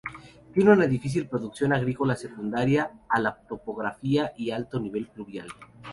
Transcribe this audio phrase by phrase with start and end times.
[0.51, 5.47] Tiene una difícil producción agrícola secundaria a la topografía y alto nivel pluvial.